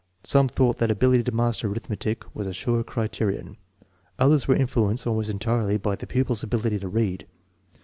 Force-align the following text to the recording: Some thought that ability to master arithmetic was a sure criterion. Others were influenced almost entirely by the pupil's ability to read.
Some 0.23 0.47
thought 0.47 0.79
that 0.79 0.89
ability 0.89 1.21
to 1.25 1.31
master 1.31 1.67
arithmetic 1.67 2.23
was 2.33 2.47
a 2.47 2.53
sure 2.53 2.83
criterion. 2.83 3.57
Others 4.17 4.47
were 4.47 4.55
influenced 4.55 5.05
almost 5.05 5.29
entirely 5.29 5.77
by 5.77 5.95
the 5.95 6.07
pupil's 6.07 6.41
ability 6.41 6.79
to 6.79 6.87
read. 6.87 7.27